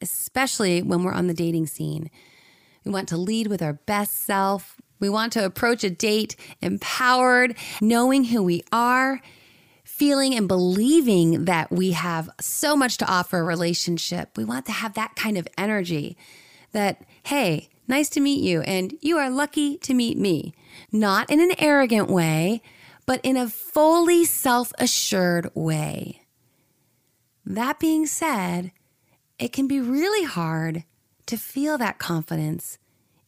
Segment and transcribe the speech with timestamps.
[0.00, 2.10] especially when we're on the dating scene.
[2.84, 4.80] We want to lead with our best self.
[5.00, 9.20] We want to approach a date empowered, knowing who we are,
[9.84, 14.36] feeling and believing that we have so much to offer a relationship.
[14.36, 16.16] We want to have that kind of energy
[16.72, 20.54] that, hey, nice to meet you, and you are lucky to meet me
[20.92, 22.62] not in an arrogant way,
[23.06, 26.22] but in a fully self assured way.
[27.44, 28.72] That being said,
[29.38, 30.84] it can be really hard
[31.26, 32.78] to feel that confidence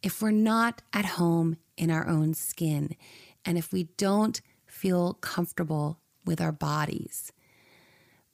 [0.02, 2.94] if we're not at home in our own skin
[3.44, 7.32] and if we don't feel comfortable with our bodies.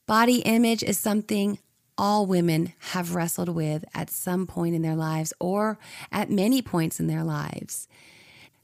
[0.05, 1.57] Body image is something
[1.97, 5.79] all women have wrestled with at some point in their lives or
[6.11, 7.87] at many points in their lives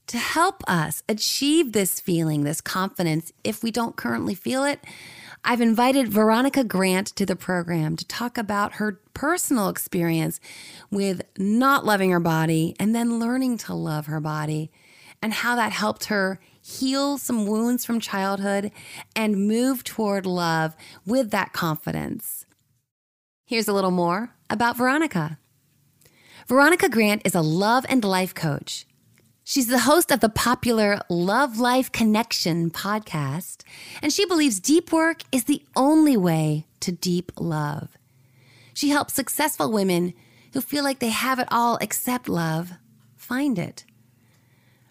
[0.08, 4.84] to help us achieve this feeling, this confidence, if we don't currently feel it,
[5.44, 10.40] I've invited Veronica Grant to the program to talk about her personal experience
[10.92, 14.72] with not loving her body and then learning to love her body
[15.22, 18.72] and how that helped her heal some wounds from childhood
[19.16, 20.76] and move toward love
[21.08, 22.46] with that confidence.
[23.46, 25.40] Here's a little more about Veronica.
[26.48, 28.86] Veronica Grant is a love and life coach.
[29.44, 33.64] She's the host of the popular Love Life Connection podcast,
[34.02, 37.98] and she believes deep work is the only way to deep love.
[38.74, 40.14] She helps successful women
[40.54, 42.74] who feel like they have it all except love
[43.16, 43.84] find it.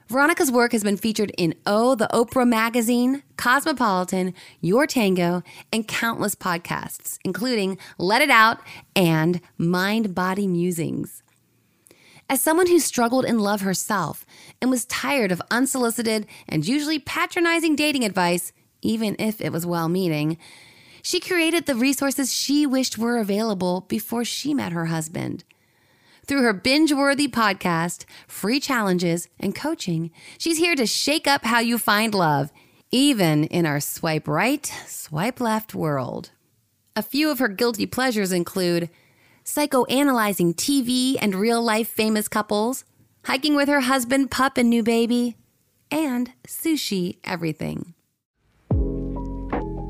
[0.09, 6.35] Veronica's work has been featured in Oh, the Oprah Magazine, Cosmopolitan, Your Tango, and countless
[6.35, 8.59] podcasts, including Let It Out
[8.97, 11.23] and Mind Body Musings.
[12.31, 14.25] As someone who struggled in love herself
[14.63, 18.53] and was tired of unsolicited and usually patronizing dating advice,
[18.83, 20.39] even if it was well meaning,
[21.03, 25.43] she created the resources she wished were available before she met her husband.
[26.25, 31.59] Through her binge worthy podcast, free challenges, and coaching, she's here to shake up how
[31.59, 32.53] you find love,
[32.93, 36.31] even in our swipe right, swipe left world.
[36.95, 38.89] A few of her guilty pleasures include
[39.51, 42.85] psychoanalyzing TV and real life famous couples,
[43.25, 45.37] hiking with her husband, pup, and new baby,
[45.91, 47.95] and sushi everything.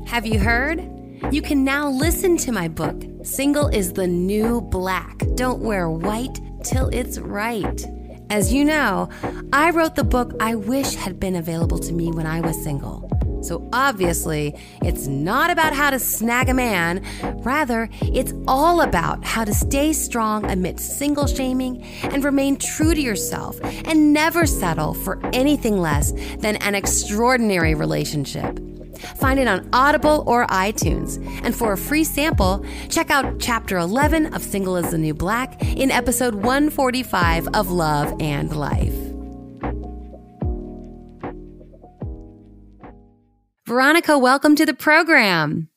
[0.07, 0.89] Have you heard?
[1.31, 5.19] You can now listen to my book, Single is the New Black.
[5.35, 7.85] Don't wear white till it's right.
[8.31, 9.09] As you know,
[9.53, 13.07] I wrote the book I wish had been available to me when I was single.
[13.41, 17.03] So obviously, it's not about how to snag a man.
[17.43, 23.01] Rather, it's all about how to stay strong amidst single shaming and remain true to
[23.01, 28.59] yourself and never settle for anything less than an extraordinary relationship.
[29.17, 31.17] Find it on Audible or iTunes.
[31.43, 35.61] And for a free sample, check out chapter 11 of Single is the New Black
[35.63, 39.10] in episode 145 of Love and Life.
[43.71, 45.69] Veronica, welcome to the program.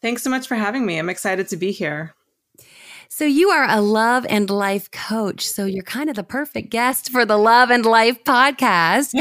[0.00, 0.96] Thanks so much for having me.
[0.96, 2.14] I'm excited to be here.
[3.14, 5.46] So, you are a love and life coach.
[5.46, 9.12] So, you're kind of the perfect guest for the Love and Life podcast.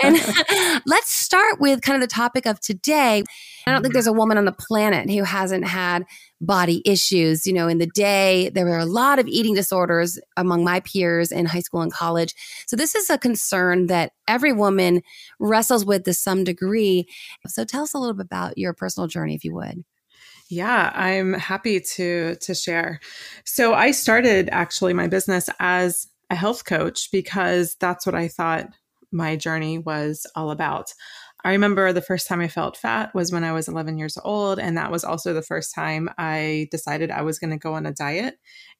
[0.00, 3.24] and let's start with kind of the topic of today.
[3.66, 3.94] I don't think mm-hmm.
[3.94, 6.04] there's a woman on the planet who hasn't had
[6.40, 7.44] body issues.
[7.44, 11.32] You know, in the day, there were a lot of eating disorders among my peers
[11.32, 12.36] in high school and college.
[12.68, 15.02] So, this is a concern that every woman
[15.40, 17.08] wrestles with to some degree.
[17.48, 19.82] So, tell us a little bit about your personal journey, if you would.
[20.52, 23.00] Yeah, I'm happy to to share.
[23.46, 28.66] So I started actually my business as a health coach because that's what I thought
[29.10, 30.92] my journey was all about.
[31.42, 34.58] I remember the first time I felt fat was when I was 11 years old.
[34.58, 37.86] And that was also the first time I decided I was going to go on
[37.86, 38.34] a diet.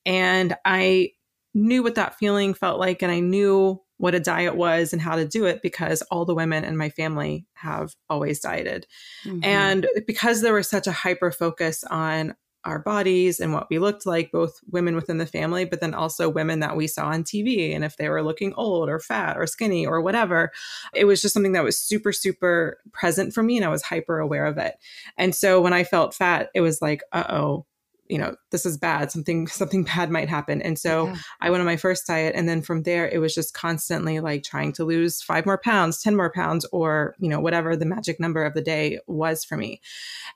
[0.04, 1.12] And I
[1.54, 3.02] knew what that feeling felt like.
[3.02, 6.34] And I knew what a diet was and how to do it because all the
[6.34, 8.84] women in my family have always dieted.
[9.24, 9.44] Mm-hmm.
[9.44, 12.34] And because there was such a hyper focus on
[12.64, 16.28] our bodies and what we looked like, both women within the family, but then also
[16.28, 17.76] women that we saw on TV.
[17.76, 20.50] And if they were looking old or fat or skinny or whatever,
[20.92, 23.56] it was just something that was super, super present for me.
[23.56, 24.74] And I was hyper aware of it.
[25.16, 27.66] And so when I felt fat, it was like, uh oh,
[28.12, 29.10] you know, this is bad.
[29.10, 30.60] Something, something bad might happen.
[30.60, 31.16] And so yeah.
[31.40, 32.34] I went on my first diet.
[32.36, 36.02] And then from there, it was just constantly like trying to lose five more pounds,
[36.02, 39.56] 10 more pounds, or, you know, whatever the magic number of the day was for
[39.56, 39.80] me.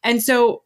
[0.02, 0.62] And so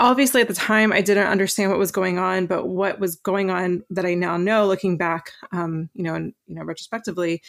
[0.00, 3.50] obviously at the time I didn't understand what was going on, but what was going
[3.50, 7.42] on that I now know looking back, um, you know, and, you know, retrospectively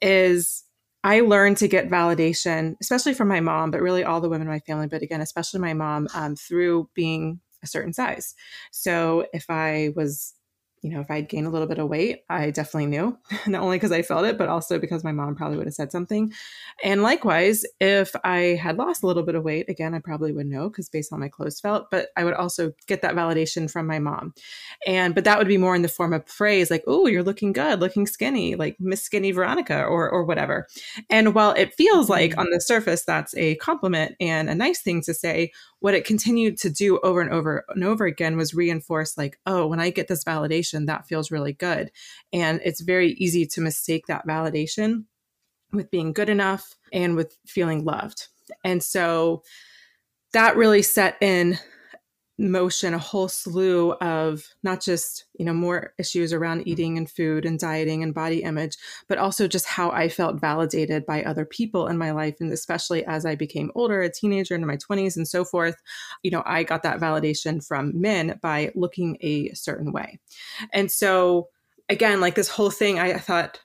[0.00, 0.64] is
[1.04, 4.52] I learned to get validation, especially from my mom, but really all the women in
[4.52, 8.34] my family, but again, especially my mom, um, through being a certain size.
[8.70, 10.34] So if I was
[10.82, 13.76] you know, if I'd gained a little bit of weight, I definitely knew, not only
[13.76, 16.32] because I felt it, but also because my mom probably would have said something.
[16.82, 20.46] And likewise, if I had lost a little bit of weight, again, I probably would
[20.46, 23.86] know because based on my clothes felt, but I would also get that validation from
[23.86, 24.34] my mom.
[24.84, 27.52] And, but that would be more in the form of praise like, oh, you're looking
[27.52, 30.66] good, looking skinny, like Miss Skinny Veronica or, or whatever.
[31.08, 32.40] And while it feels like mm-hmm.
[32.40, 35.52] on the surface that's a compliment and a nice thing to say,
[35.82, 39.66] what it continued to do over and over and over again was reinforce like oh
[39.66, 41.90] when i get this validation that feels really good.
[42.32, 45.04] And it's very easy to mistake that validation
[45.72, 48.28] with being good enough and with feeling loved.
[48.64, 49.42] And so
[50.32, 51.58] that really set in
[52.42, 57.44] motion a whole slew of not just you know more issues around eating and food
[57.44, 58.76] and dieting and body image
[59.08, 63.04] but also just how i felt validated by other people in my life and especially
[63.06, 65.76] as i became older a teenager into my 20s and so forth
[66.24, 70.18] you know i got that validation from men by looking a certain way.
[70.72, 71.48] And so
[71.88, 73.60] again like this whole thing i thought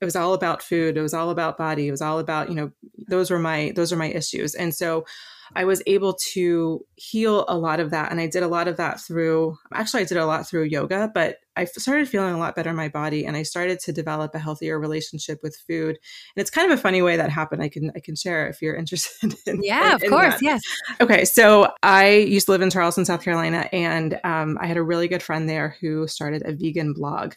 [0.00, 2.54] it was all about food it was all about body it was all about you
[2.54, 2.70] know
[3.08, 4.54] those were my those are my issues.
[4.54, 5.04] And so
[5.54, 8.10] I was able to heal a lot of that.
[8.10, 11.10] And I did a lot of that through, actually, I did a lot through yoga,
[11.14, 14.34] but I started feeling a lot better in my body and I started to develop
[14.34, 15.90] a healthier relationship with food.
[15.90, 15.96] And
[16.36, 17.62] it's kind of a funny way that happened.
[17.62, 20.34] I can, I can share if you're interested in Yeah, in, of course.
[20.34, 20.42] That.
[20.42, 20.62] Yes.
[21.00, 21.24] Okay.
[21.24, 25.08] So I used to live in Charleston, South Carolina, and um, I had a really
[25.08, 27.34] good friend there who started a vegan blog.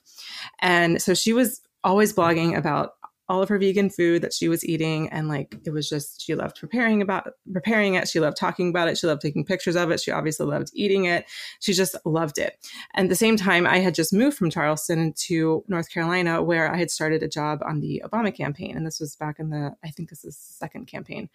[0.59, 2.91] And so she was always blogging about
[3.29, 6.35] all of her vegan food that she was eating and like it was just she
[6.35, 8.07] loved preparing about preparing it.
[8.07, 8.97] She loved talking about it.
[8.97, 9.99] She loved taking pictures of it.
[10.01, 11.25] She obviously loved eating it.
[11.59, 12.57] She just loved it.
[12.95, 16.71] And at the same time i had just moved from charleston to north carolina where
[16.71, 19.73] i had started a job on the obama campaign and this was back in the
[19.83, 21.29] i think this is second campaign.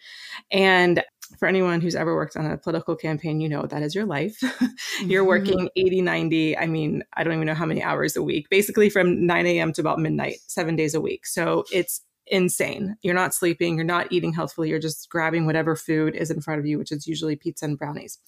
[0.50, 1.02] And
[1.38, 4.38] for anyone who's ever worked on a political campaign, you know that is your life.
[5.00, 5.28] You're mm-hmm.
[5.28, 8.90] working 80, 90, I mean, I don't even know how many hours a week, basically
[8.90, 9.72] from 9 a.m.
[9.72, 11.26] to about midnight, seven days a week.
[11.26, 12.96] So it's insane.
[13.02, 16.60] You're not sleeping, you're not eating healthfully, you're just grabbing whatever food is in front
[16.60, 18.18] of you, which is usually pizza and brownies.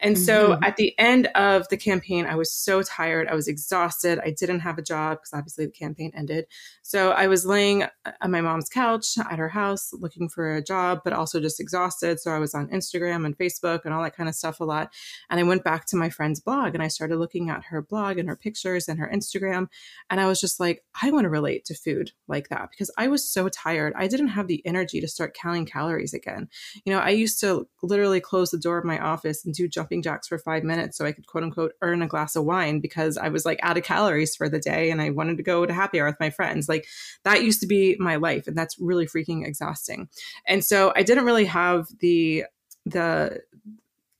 [0.00, 0.24] And mm-hmm.
[0.24, 3.28] so at the end of the campaign, I was so tired.
[3.28, 4.20] I was exhausted.
[4.20, 6.46] I didn't have a job because obviously the campaign ended.
[6.82, 7.84] So I was laying
[8.20, 12.20] on my mom's couch at her house looking for a job, but also just exhausted.
[12.20, 14.92] So I was on Instagram and Facebook and all that kind of stuff a lot.
[15.30, 18.18] And I went back to my friend's blog and I started looking at her blog
[18.18, 19.68] and her pictures and her Instagram.
[20.10, 23.08] And I was just like, I want to relate to food like that because I
[23.08, 23.92] was so tired.
[23.96, 26.48] I didn't have the energy to start counting calories again.
[26.84, 30.02] You know, I used to literally close the door of my office and do jumping
[30.02, 33.16] jacks for five minutes so I could quote unquote earn a glass of wine because
[33.16, 35.72] I was like out of calories for the day and I wanted to go to
[35.72, 36.68] happy hour with my friends.
[36.68, 36.86] Like
[37.24, 38.46] that used to be my life.
[38.46, 40.08] And that's really freaking exhausting.
[40.46, 42.44] And so I didn't really have the,
[42.86, 43.40] the,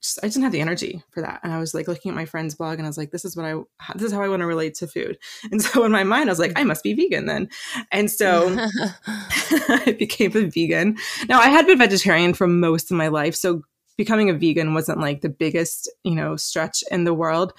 [0.08, 1.40] just, I didn't have the energy for that.
[1.42, 3.36] And I was like looking at my friend's blog and I was like, this is
[3.36, 3.54] what I,
[3.94, 5.18] this is how I want to relate to food.
[5.50, 7.48] And so in my mind, I was like, I must be vegan then.
[7.90, 8.48] And so
[9.06, 10.96] I became a vegan.
[11.28, 13.34] Now I had been vegetarian for most of my life.
[13.34, 13.62] So
[13.96, 17.52] becoming a vegan wasn't like the biggest, you know, stretch in the world.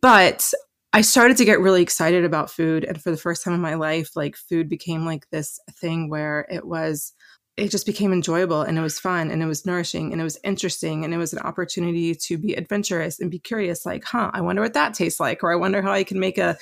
[0.00, 0.52] But
[0.92, 2.84] I started to get really excited about food.
[2.84, 6.46] And for the first time in my life, like food became like this thing where
[6.50, 7.12] it was,
[7.56, 10.38] it just became enjoyable and it was fun and it was nourishing and it was
[10.44, 14.40] interesting and it was an opportunity to be adventurous and be curious like huh i
[14.40, 16.56] wonder what that tastes like or i wonder how i can make a,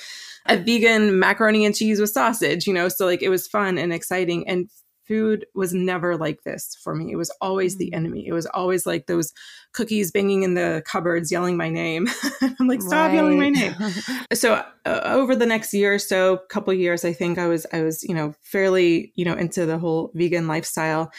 [0.45, 2.87] a vegan macaroni and cheese with sausage you know?
[2.87, 4.69] So like it was fun and exciting and
[5.07, 7.11] food was never like this for me.
[7.11, 7.95] It was always the mm.
[7.97, 8.27] enemy.
[8.27, 9.33] It was always like those
[9.73, 12.07] cookies banging in the cupboards, yelling my name.
[12.59, 13.15] I'm like, stop right.
[13.15, 13.73] yelling my name.
[14.33, 17.81] so uh, over the next year or so, couple years, I think I was I
[17.81, 21.11] was you know fairly you know into the whole vegan lifestyle,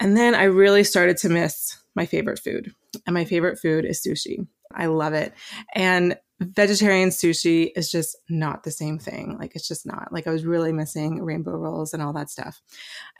[0.00, 2.72] and then I really started to miss my favorite food,
[3.06, 4.46] and my favorite food is sushi.
[4.74, 5.32] I love it,
[5.74, 9.36] and vegetarian sushi is just not the same thing.
[9.38, 10.12] Like it's just not.
[10.12, 12.60] Like I was really missing rainbow rolls and all that stuff.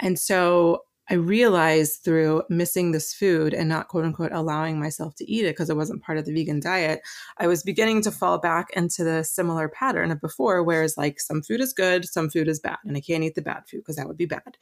[0.01, 5.31] And so I realized through missing this food and not quote unquote allowing myself to
[5.31, 7.01] eat it because it wasn't part of the vegan diet,
[7.39, 11.43] I was beginning to fall back into the similar pattern of before, whereas like some
[11.43, 13.97] food is good, some food is bad, and I can't eat the bad food because
[13.97, 14.57] that would be bad.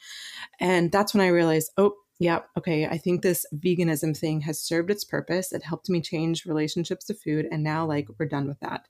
[0.61, 4.91] And that's when I realized, oh, yep, okay, I think this veganism thing has served
[4.91, 5.53] its purpose.
[5.53, 8.87] It helped me change relationships to food and now like we're done with that.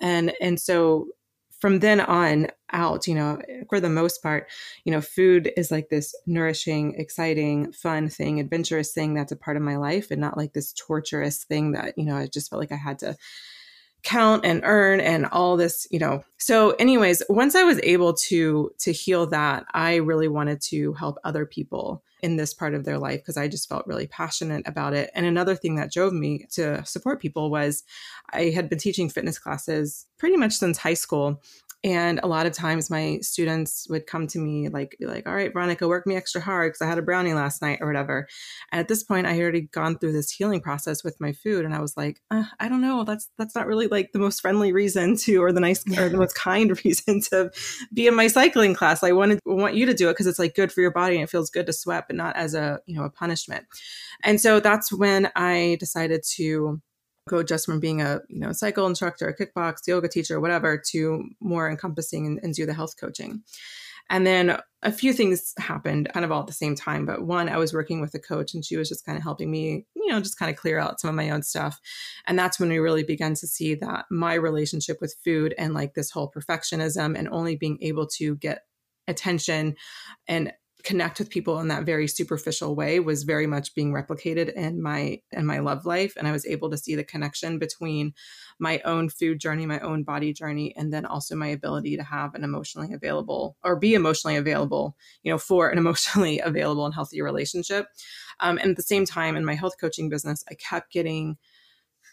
[0.00, 1.08] And and so
[1.60, 4.48] from then on out, you know, for the most part,
[4.84, 9.56] you know, food is like this nourishing, exciting, fun thing, adventurous thing that's a part
[9.56, 12.58] of my life and not like this torturous thing that, you know, I just felt
[12.58, 13.16] like I had to
[14.02, 16.24] count and earn and all this you know.
[16.38, 21.18] So anyways once i was able to to heal that i really wanted to help
[21.24, 24.94] other people in this part of their life because i just felt really passionate about
[24.94, 25.10] it.
[25.14, 27.84] And another thing that drove me to support people was
[28.32, 31.40] i had been teaching fitness classes pretty much since high school
[31.84, 35.34] and a lot of times my students would come to me like, be like, all
[35.34, 38.28] right, Veronica, work me extra hard because I had a brownie last night or whatever.
[38.70, 41.64] And at this point, I had already gone through this healing process with my food.
[41.64, 43.02] And I was like, uh, I don't know.
[43.02, 46.18] That's, that's not really like the most friendly reason to, or the nice, or the
[46.18, 47.50] most kind reason to
[47.92, 49.02] be in my cycling class.
[49.02, 51.24] I wanted, want you to do it because it's like good for your body and
[51.24, 53.64] it feels good to sweat, but not as a, you know, a punishment.
[54.22, 56.80] And so that's when I decided to
[57.28, 61.70] go just from being a you know cycle instructor, kickbox, yoga teacher, whatever, to more
[61.70, 63.42] encompassing and, and do the health coaching.
[64.10, 67.06] And then a few things happened kind of all at the same time.
[67.06, 69.50] But one, I was working with a coach and she was just kind of helping
[69.50, 71.80] me, you know, just kind of clear out some of my own stuff.
[72.26, 75.94] And that's when we really began to see that my relationship with food and like
[75.94, 78.64] this whole perfectionism and only being able to get
[79.08, 79.76] attention
[80.28, 80.52] and
[80.84, 85.20] connect with people in that very superficial way was very much being replicated in my
[85.30, 86.14] in my love life.
[86.16, 88.14] And i was able to see the connection between
[88.58, 92.34] my own food journey my own body journey and then also my ability to have
[92.34, 97.22] an emotionally available or be emotionally available you know for an emotionally available and healthy
[97.22, 97.86] relationship.
[98.40, 101.36] Um, and at the same time in my health coaching business i kept getting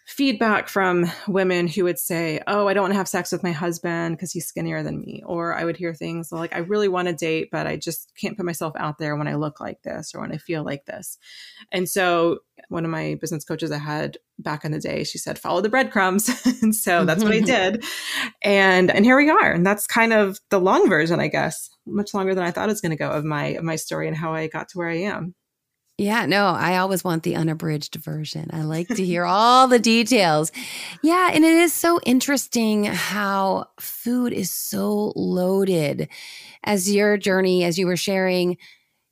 [0.10, 3.52] feedback from women who would say, Oh, I don't want to have sex with my
[3.52, 5.22] husband because he's skinnier than me.
[5.24, 8.36] Or I would hear things like, I really want to date, but I just can't
[8.36, 11.20] put myself out there when I look like this or when I feel like this.
[11.72, 12.40] And so,
[12.70, 15.70] one of my business coaches I had back in the day, she said, Follow the
[15.70, 16.28] breadcrumbs.
[16.64, 17.84] and so that's what I did.
[18.42, 19.52] And and here we are.
[19.52, 22.72] And that's kind of the long version, I guess, much longer than I thought it
[22.72, 24.90] was going to go of my of my story and how I got to where
[24.90, 25.36] I am.
[26.00, 28.50] Yeah, no, I always want the unabridged version.
[28.54, 30.50] I like to hear all the details.
[31.04, 36.08] Yeah, and it is so interesting how food is so loaded.
[36.64, 38.58] As your journey, as you were sharing,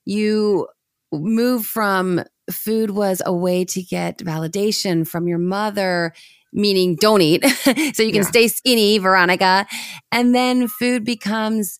[0.05, 0.69] you
[1.11, 6.13] move from food was a way to get validation from your mother
[6.53, 7.45] meaning don't eat
[7.93, 8.21] so you can yeah.
[8.21, 9.67] stay skinny veronica
[10.11, 11.79] and then food becomes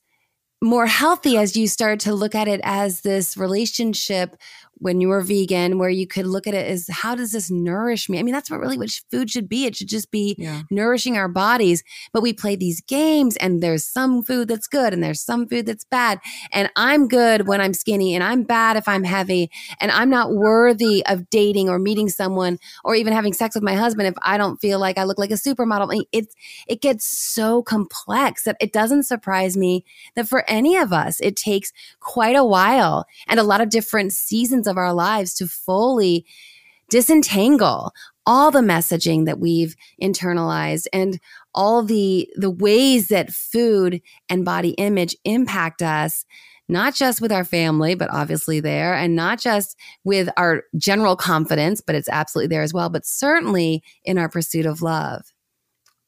[0.62, 4.36] more healthy as you start to look at it as this relationship
[4.80, 8.10] when you were vegan where you could look at it as how does this nourish
[8.10, 8.20] me?
[8.20, 9.66] I mean that's what really what food should be.
[9.66, 10.62] It should just be yeah.
[10.70, 11.84] nourishing our bodies.
[12.14, 15.66] But we play these games and there's some food that's good and there's some food
[15.66, 16.20] that's bad.
[16.52, 19.50] And i'm good when i'm skinny and i'm bad if i'm heavy.
[19.80, 23.74] And i'm not worthy of dating or meeting someone or even having sex with my
[23.74, 25.88] husband if i don't feel like i look like a supermodel.
[25.88, 26.36] I mean, it's
[26.68, 31.36] it gets so complex that it doesn't surprise me that for any of us it
[31.36, 36.26] takes quite a while and a lot of different seasons of our lives to fully
[36.90, 37.92] disentangle
[38.26, 41.20] all the messaging that we've internalized and
[41.54, 46.26] all the the ways that food and body image impact us
[46.70, 51.82] not just with our family but obviously there and not just with our general confidence
[51.82, 55.34] but it's absolutely there as well but certainly in our pursuit of love.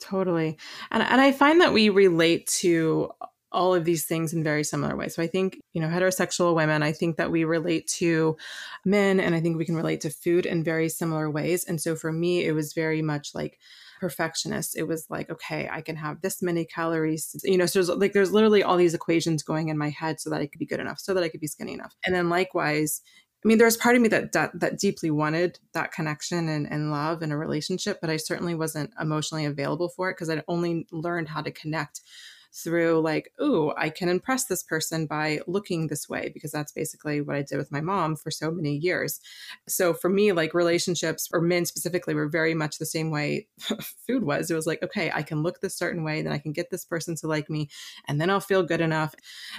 [0.01, 0.57] Totally.
[0.91, 3.11] And and i find that we relate to
[3.51, 5.15] all of these things in very similar ways.
[5.15, 8.38] So I think, you know, heterosexual women, I think that we relate to
[8.86, 11.63] men and I think we can relate to food in very similar ways.
[11.63, 13.58] And so for me, it was very much like
[14.00, 14.77] perfectionist.
[14.77, 18.13] It was like, okay, I can have this many calories, you know, so there's like,
[18.13, 20.79] there's literally all these equations going in my head so that I could be good
[20.79, 21.96] enough, so that I could be skinny enough.
[22.06, 23.01] And then likewise,
[23.44, 26.91] I mean, there's part of me that, that, that deeply wanted that connection and, and
[26.91, 30.88] love in a relationship, but I certainly wasn't emotionally available for it because I'd only
[30.91, 32.01] learned how to connect
[32.51, 37.22] through like, oh, I can impress this person by looking this way, because that's basically
[37.22, 39.20] what I did with my mom for so many years.
[39.68, 43.48] So for me, like relationships or men specifically were very much the same way
[44.08, 44.50] food was.
[44.50, 46.86] It was like, okay, I can look this certain way, then I can get this
[46.86, 47.70] person to like me,
[48.08, 49.13] and then I'll feel good enough.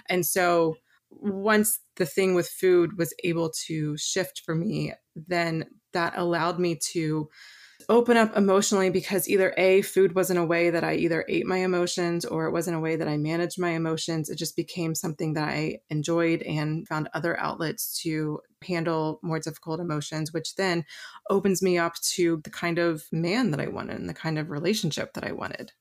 [0.08, 0.76] And so
[1.10, 6.78] once the thing with food was able to shift for me, then that allowed me
[6.92, 7.28] to
[7.90, 11.58] open up emotionally because either A, food wasn't a way that I either ate my
[11.58, 14.30] emotions or it wasn't a way that I managed my emotions.
[14.30, 19.80] It just became something that I enjoyed and found other outlets to handle more difficult
[19.80, 20.84] emotions, which then
[21.30, 24.50] opens me up to the kind of man that I wanted and the kind of
[24.50, 25.72] relationship that I wanted.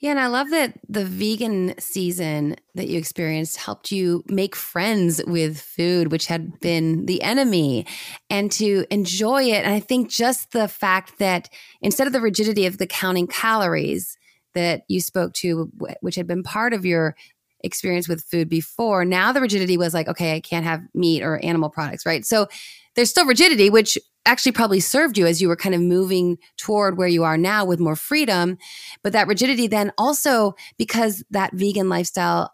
[0.00, 5.20] Yeah, and I love that the vegan season that you experienced helped you make friends
[5.26, 7.84] with food, which had been the enemy,
[8.30, 9.64] and to enjoy it.
[9.64, 11.48] And I think just the fact that
[11.82, 14.16] instead of the rigidity of the counting calories
[14.54, 15.68] that you spoke to,
[16.00, 17.16] which had been part of your
[17.64, 21.44] experience with food before, now the rigidity was like, okay, I can't have meat or
[21.44, 22.24] animal products, right?
[22.24, 22.46] So
[22.94, 23.98] there's still rigidity, which
[24.28, 27.64] actually probably served you as you were kind of moving toward where you are now
[27.64, 28.58] with more freedom.
[29.02, 32.52] But that rigidity then also, because that vegan lifestyle,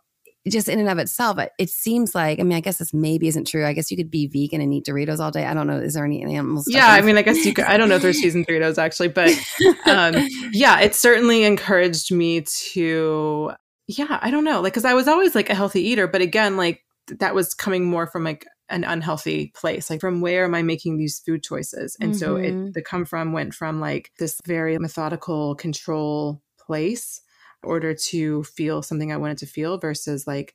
[0.49, 3.47] just in and of itself, it seems like, I mean, I guess this maybe isn't
[3.47, 3.66] true.
[3.66, 5.47] I guess you could be vegan and eat Doritos all day.
[5.47, 5.78] I don't know.
[5.78, 6.69] Is there any animals?
[6.69, 6.87] Yeah.
[6.87, 9.31] I mean, I guess you could, I don't know if there's seasoned Doritos actually, but
[9.87, 10.14] um,
[10.52, 13.52] yeah, it certainly encouraged me to,
[13.88, 14.61] yeah, I don't know.
[14.61, 17.85] Like, cause I was always like a healthy eater, but again, like that was coming
[17.85, 21.97] more from like an unhealthy place like from where am i making these food choices
[22.00, 22.18] and mm-hmm.
[22.18, 22.71] so it mm-hmm.
[22.73, 27.21] the come from went from like this very methodical control place
[27.62, 30.54] in order to feel something i wanted to feel versus like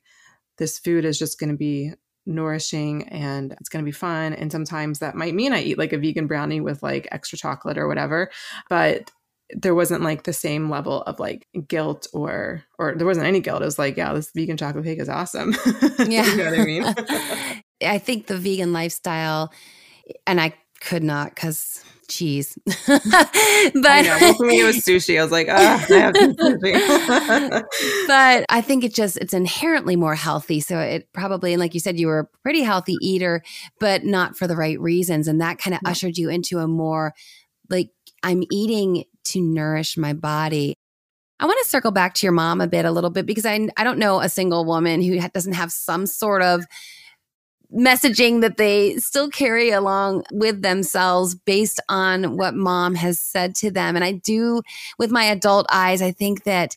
[0.58, 1.92] this food is just going to be
[2.26, 5.92] nourishing and it's going to be fun and sometimes that might mean i eat like
[5.92, 8.30] a vegan brownie with like extra chocolate or whatever
[8.68, 9.10] but
[9.52, 13.62] there wasn't like the same level of like guilt or or there wasn't any guilt.
[13.62, 15.54] It was like, yeah, this vegan chocolate cake is awesome.
[16.06, 16.24] Yeah.
[16.26, 17.62] you know what I mean?
[17.82, 19.52] I think the vegan lifestyle,
[20.26, 22.58] and I could not because cheese.
[22.86, 24.34] but I know.
[24.34, 25.18] for me, it was sushi.
[25.18, 27.64] I was like, ah, I have sushi.
[28.06, 30.60] but I think it just it's inherently more healthy.
[30.60, 33.42] So it probably, and like you said, you were a pretty healthy eater,
[33.78, 35.90] but not for the right reasons, and that kind of yeah.
[35.90, 37.14] ushered you into a more
[37.70, 37.90] like
[38.22, 40.74] I'm eating to nourish my body.
[41.38, 43.68] I want to circle back to your mom a bit, a little bit, because I
[43.76, 46.64] I don't know a single woman who doesn't have some sort of
[47.74, 53.70] messaging that they still carry along with themselves based on what mom has said to
[53.70, 53.94] them.
[53.94, 54.62] And I do,
[54.98, 56.76] with my adult eyes, I think that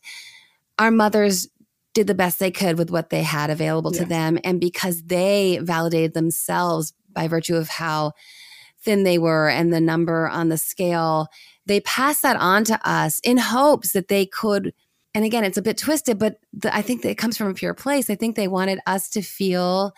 [0.77, 1.47] our mothers
[1.93, 4.39] did the best they could with what they had available to them.
[4.43, 8.13] And because they validated themselves by virtue of how
[8.79, 11.27] thin they were and the number on the scale,
[11.65, 14.73] they passed that on to us in hopes that they could.
[15.13, 17.53] And again, it's a bit twisted, but the, I think that it comes from a
[17.53, 18.09] pure place.
[18.09, 19.93] I think they wanted us to feel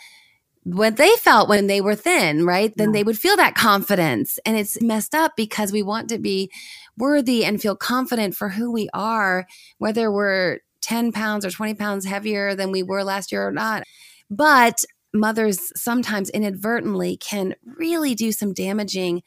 [0.66, 2.76] what they felt when they were thin, right?
[2.76, 2.94] Then yeah.
[2.94, 4.40] they would feel that confidence.
[4.46, 6.52] And it's messed up because we want to be
[6.98, 9.46] worthy and feel confident for who we are,
[9.78, 13.84] whether we're 10 pounds or 20 pounds heavier than we were last year or not.
[14.32, 19.22] But mothers sometimes inadvertently can really do some damaging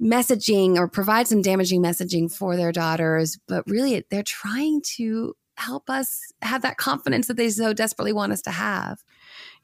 [0.00, 3.36] messaging or provide some damaging messaging for their daughters.
[3.48, 8.32] But really, they're trying to help us have that confidence that they so desperately want
[8.32, 9.02] us to have.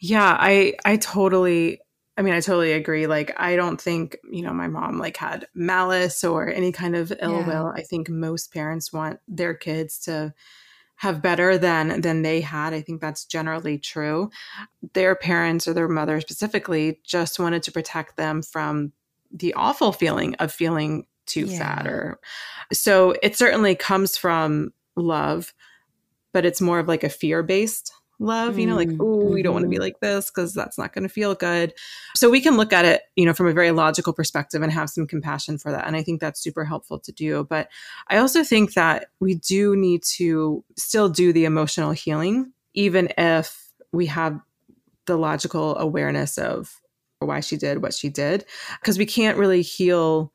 [0.04, 1.80] Yeah, I I totally
[2.18, 3.06] I mean, I totally agree.
[3.06, 7.12] Like, I don't think, you know, my mom like had malice or any kind of
[7.22, 7.46] ill yeah.
[7.46, 7.66] will.
[7.74, 10.34] I think most parents want their kids to
[10.96, 12.74] have better than than they had.
[12.74, 14.30] I think that's generally true.
[14.92, 18.92] Their parents or their mother specifically just wanted to protect them from
[19.32, 21.58] the awful feeling of feeling too yeah.
[21.58, 22.18] fat or
[22.72, 25.54] so it certainly comes from love,
[26.32, 29.64] but it's more of like a fear-based love, you know, like, oh, we don't want
[29.64, 29.82] to be mm-hmm.
[29.82, 31.74] like this because that's not going to feel good.
[32.16, 34.88] So we can look at it, you know, from a very logical perspective and have
[34.88, 35.86] some compassion for that.
[35.86, 37.44] And I think that's super helpful to do.
[37.44, 37.68] But
[38.08, 43.72] I also think that we do need to still do the emotional healing, even if
[43.92, 44.40] we have
[45.06, 46.80] the logical awareness of
[47.18, 48.44] why she did what she did,
[48.80, 50.32] because we can't really heal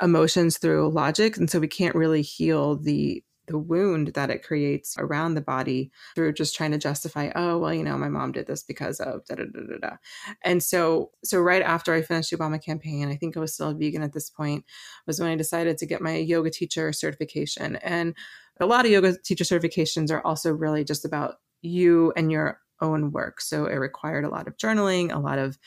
[0.00, 1.36] emotions through logic.
[1.36, 5.90] And so we can't really heal the the wound that it creates around the body
[6.14, 9.24] through just trying to justify oh well you know my mom did this because of
[9.26, 9.96] da da da da da.
[10.42, 13.70] And so so right after i finished the obama campaign i think i was still
[13.70, 14.64] a vegan at this point
[15.06, 17.76] was when i decided to get my yoga teacher certification.
[17.76, 18.14] And
[18.60, 23.10] a lot of yoga teacher certifications are also really just about you and your own
[23.10, 23.40] work.
[23.40, 25.58] So it required a lot of journaling a lot of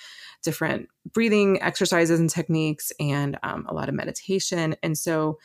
[0.43, 4.75] different breathing exercises and techniques and um, a lot of meditation.
[4.81, 5.37] And so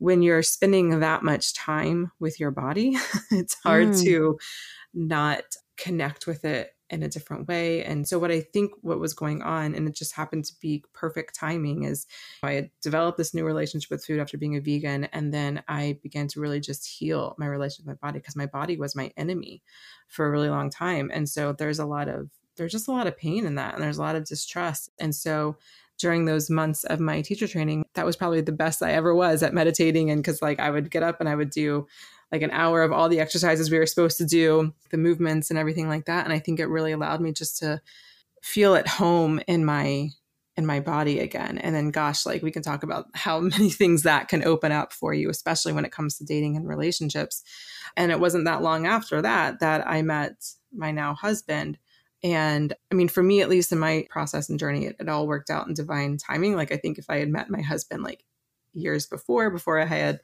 [0.00, 2.96] when you're spending that much time with your body,
[3.30, 4.02] it's hard mm.
[4.02, 4.38] to
[4.94, 5.42] not
[5.76, 7.84] connect with it in a different way.
[7.84, 10.82] And so, what I think what was going on, and it just happened to be
[10.94, 12.06] perfect timing, is
[12.42, 15.04] I had developed this new relationship with food after being a vegan.
[15.12, 18.46] And then I began to really just heal my relationship with my body because my
[18.46, 19.62] body was my enemy
[20.08, 21.10] for a really long time.
[21.12, 23.82] And so, there's a lot of there's just a lot of pain in that and
[23.82, 24.90] there's a lot of distrust.
[24.98, 25.56] And so
[26.00, 29.42] during those months of my teacher training, that was probably the best I ever was
[29.42, 30.10] at meditating.
[30.10, 31.86] And because like I would get up and I would do
[32.32, 35.58] like an hour of all the exercises we were supposed to do, the movements and
[35.58, 36.24] everything like that.
[36.24, 37.80] And I think it really allowed me just to
[38.42, 40.10] feel at home in my
[40.56, 41.58] in my body again.
[41.58, 44.92] And then, gosh, like we can talk about how many things that can open up
[44.92, 47.42] for you, especially when it comes to dating and relationships.
[47.96, 50.34] And it wasn't that long after that that I met
[50.72, 51.78] my now husband.
[52.22, 55.26] And I mean, for me, at least in my process and journey, it, it all
[55.26, 56.54] worked out in divine timing.
[56.54, 58.24] Like, I think if I had met my husband like
[58.72, 60.20] years before, before I had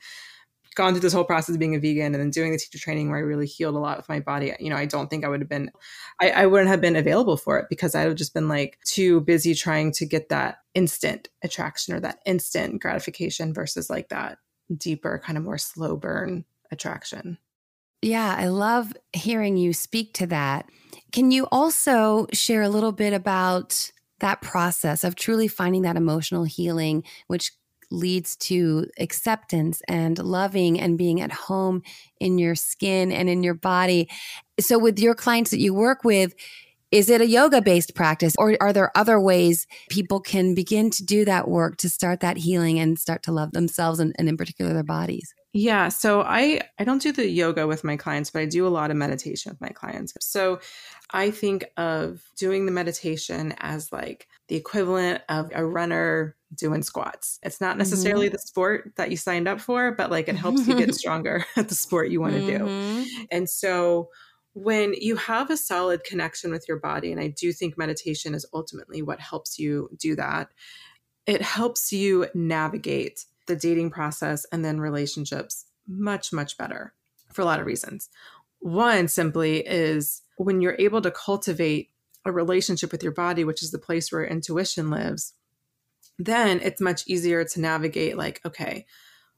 [0.75, 3.09] gone through this whole process of being a vegan and then doing the teacher training
[3.09, 5.29] where I really healed a lot with my body, you know, I don't think I
[5.29, 5.71] would have been,
[6.21, 8.79] I, I wouldn't have been available for it because I would have just been like
[8.85, 14.39] too busy trying to get that instant attraction or that instant gratification versus like that
[14.77, 17.39] deeper, kind of more slow burn attraction.
[18.03, 20.67] Yeah, I love hearing you speak to that.
[21.13, 26.45] Can you also share a little bit about that process of truly finding that emotional
[26.45, 27.53] healing, which
[27.91, 31.83] leads to acceptance and loving and being at home
[32.19, 34.09] in your skin and in your body.
[34.59, 36.35] So, with your clients that you work with,
[36.91, 41.05] is it a yoga based practice or are there other ways people can begin to
[41.05, 44.37] do that work to start that healing and start to love themselves and, and in
[44.37, 45.35] particular their bodies?
[45.57, 48.69] Yeah, so I I don't do the yoga with my clients, but I do a
[48.69, 50.13] lot of meditation with my clients.
[50.21, 50.61] So
[51.13, 57.39] I think of doing the meditation as like the equivalent of a runner doing squats.
[57.43, 58.35] It's not necessarily mm-hmm.
[58.35, 61.71] the sport that you signed up for, but like it helps you get stronger at
[61.71, 63.03] the sport you want to mm-hmm.
[63.03, 63.27] do.
[63.31, 64.11] And so
[64.53, 68.45] when you have a solid connection with your body, and I do think meditation is
[68.53, 70.49] ultimately what helps you do that,
[71.25, 76.93] it helps you navigate the dating process and then relationships much, much better
[77.33, 78.09] for a lot of reasons.
[78.61, 81.91] One simply is when you're able to cultivate
[82.25, 85.35] a relationship with your body, which is the place where intuition lives,
[86.19, 88.87] then it's much easier to navigate like, okay,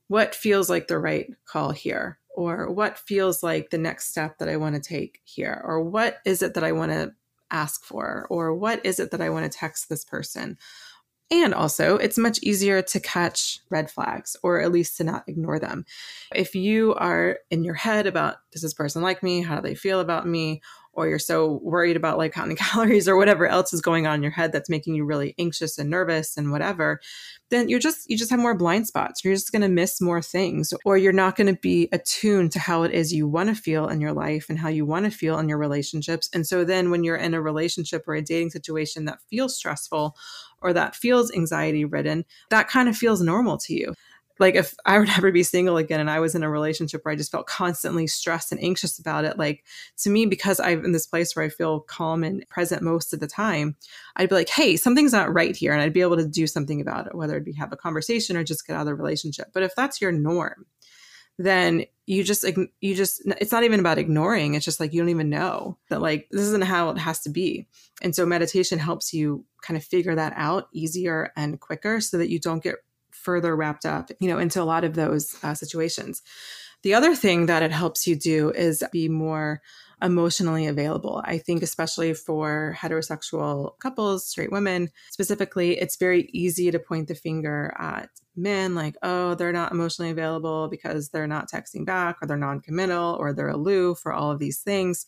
[0.07, 2.19] what feels like the right call here?
[2.35, 5.61] Or what feels like the next step that I want to take here?
[5.65, 7.13] Or what is it that I want to
[7.51, 8.27] ask for?
[8.31, 10.57] Or what is it that I want to text this person?
[11.31, 15.59] And also, it's much easier to catch red flags or at least to not ignore
[15.59, 15.85] them.
[16.35, 19.43] If you are in your head about, does this person like me?
[19.43, 20.63] How do they feel about me?
[20.99, 24.23] or you're so worried about like counting calories or whatever else is going on in
[24.23, 27.01] your head that's making you really anxious and nervous and whatever
[27.51, 30.21] then you're just you just have more blind spots you're just going to miss more
[30.21, 33.55] things or you're not going to be attuned to how it is you want to
[33.55, 36.65] feel in your life and how you want to feel in your relationships and so
[36.65, 40.17] then when you're in a relationship or a dating situation that feels stressful
[40.61, 43.95] or that feels anxiety ridden that kind of feels normal to you
[44.39, 47.13] like if I would ever be single again and I was in a relationship where
[47.13, 49.65] I just felt constantly stressed and anxious about it, like
[49.99, 53.21] to me, because I'm in this place where I feel calm and present most of
[53.21, 53.77] the time,
[54.17, 55.73] I'd be like, hey, something's not right here.
[55.73, 58.37] And I'd be able to do something about it, whether it be have a conversation
[58.37, 59.49] or just get out of the relationship.
[59.53, 60.67] But if that's your norm,
[61.39, 62.45] then you just
[62.81, 66.01] you just it's not even about ignoring it's just like you don't even know that
[66.01, 67.67] like this isn't how it has to be
[68.03, 72.31] and so meditation helps you kind of figure that out easier and quicker so that
[72.31, 72.77] you don't get
[73.19, 76.23] further wrapped up, you know, into a lot of those uh, situations.
[76.83, 79.61] The other thing that it helps you do is be more
[80.03, 81.23] emotionally available.
[81.25, 87.15] I think, especially for heterosexual couples, straight women specifically, it's very easy to point the
[87.15, 92.27] finger at men like, oh, they're not emotionally available because they're not texting back or
[92.27, 95.07] they're non committal or they're aloof or all of these things.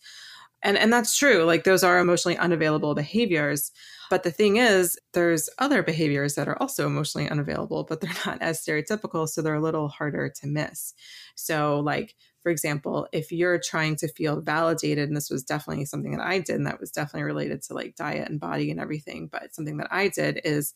[0.62, 1.44] And, and that's true.
[1.44, 3.72] Like, those are emotionally unavailable behaviors.
[4.10, 8.42] But the thing is, there's other behaviors that are also emotionally unavailable, but they're not
[8.42, 9.28] as stereotypical.
[9.28, 10.92] So they're a little harder to miss.
[11.34, 16.16] So, like, for example, if you're trying to feel validated, and this was definitely something
[16.16, 19.28] that I did, and that was definitely related to like diet and body and everything,
[19.30, 20.72] but something that I did is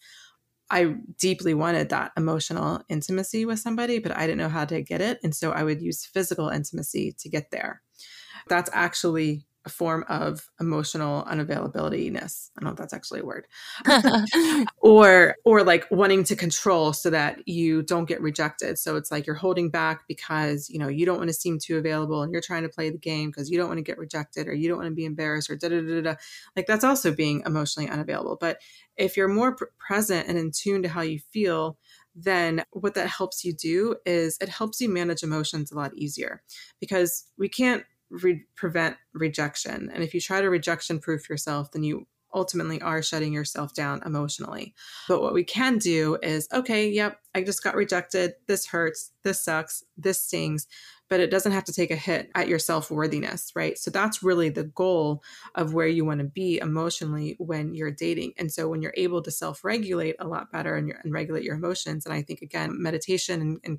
[0.71, 5.01] I deeply wanted that emotional intimacy with somebody, but I didn't know how to get
[5.01, 5.21] it.
[5.23, 7.83] And so I would use physical intimacy to get there.
[8.49, 12.51] That's actually a form of emotional unavailabilityness.
[12.57, 13.47] I don't know if that's actually a word.
[14.81, 18.79] or or like wanting to control so that you don't get rejected.
[18.79, 21.79] So it's like you're holding back because, you know, you don't want to seem too
[21.79, 24.49] available and you're trying to play the game because you don't want to get rejected
[24.49, 26.15] or you don't want to be embarrassed or da da da da.
[26.57, 28.37] Like that's also being emotionally unavailable.
[28.41, 28.59] But
[28.97, 31.79] if you're more pr- present and in tune to how you feel,
[32.15, 36.43] then what that helps you do is it helps you manage emotions a lot easier
[36.81, 37.85] because we can't
[38.23, 39.91] re- prevent rejection.
[39.93, 44.03] And if you try to rejection proof yourself, then you ultimately are shutting yourself down
[44.05, 44.75] emotionally.
[45.09, 48.33] But what we can do is okay, yep, I just got rejected.
[48.49, 49.13] This hurts.
[49.23, 49.85] This sucks.
[49.97, 50.67] This stings
[51.09, 53.79] but it doesn't have to take a hit at your self worthiness, right?
[53.79, 55.23] So that's really the goal
[55.55, 58.33] of where you want to be emotionally when you're dating.
[58.39, 61.57] And so when you're able to self regulate a lot better and, and, regulate your
[61.57, 63.79] emotions, and I think again, meditation and, and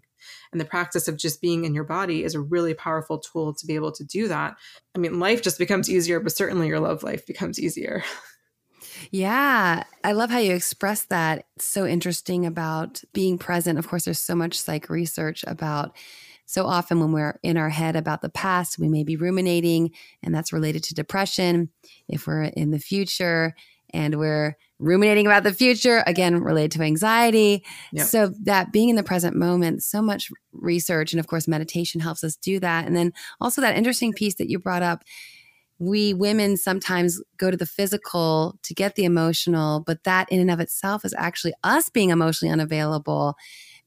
[0.51, 3.65] and the practice of just being in your body is a really powerful tool to
[3.67, 4.55] be able to do that.
[4.95, 8.03] I mean, life just becomes easier, but certainly your love life becomes easier.
[9.11, 11.45] Yeah, I love how you express that.
[11.55, 13.77] It's so interesting about being present.
[13.77, 15.95] Of course, there's so much psych research about
[16.45, 20.33] so often when we're in our head about the past, we may be ruminating, and
[20.33, 21.69] that's related to depression.
[22.07, 23.55] If we're in the future
[23.91, 27.63] and we're ruminating about the future, again, related to anxiety.
[27.93, 28.07] Yep.
[28.07, 32.23] So, that being in the present moment, so much research, and of course, meditation helps
[32.23, 32.85] us do that.
[32.85, 35.03] And then also that interesting piece that you brought up
[35.79, 40.51] we women sometimes go to the physical to get the emotional, but that in and
[40.51, 43.35] of itself is actually us being emotionally unavailable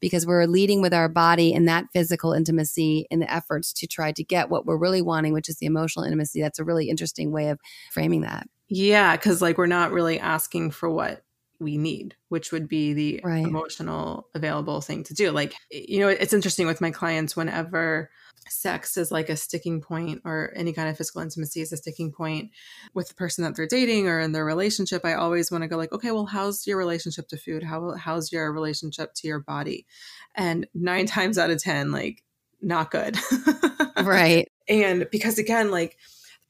[0.01, 4.13] because we're leading with our body and that physical intimacy in the efforts to try
[4.13, 6.41] to get what we're really wanting, which is the emotional intimacy.
[6.41, 7.59] That's a really interesting way of
[7.93, 8.47] framing that.
[8.69, 11.23] Yeah, because like we're not really asking for what
[11.61, 13.45] we need, which would be the right.
[13.45, 15.31] emotional available thing to do.
[15.31, 18.11] Like, you know, it's interesting with my clients whenever
[18.49, 22.13] sex is like a sticking point or any kind of physical intimacy is a sticking
[22.13, 22.51] point
[22.95, 25.77] with the person that they're dating or in their relationship i always want to go
[25.77, 29.87] like okay well how's your relationship to food how how's your relationship to your body
[30.35, 32.23] and 9 times out of 10 like
[32.61, 33.17] not good
[34.03, 35.97] right and because again like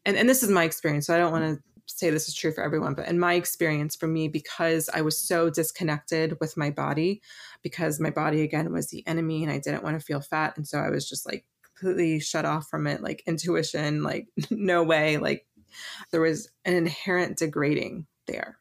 [0.06, 2.52] and and this is my experience so i don't want to say this is true
[2.52, 6.70] for everyone but in my experience for me because i was so disconnected with my
[6.70, 7.20] body
[7.62, 10.66] because my body again was the enemy and i didn't want to feel fat and
[10.66, 11.44] so i was just like
[11.78, 15.18] completely shut off from it, like intuition, like no way.
[15.18, 15.46] Like
[16.10, 18.58] there was an inherent degrading there.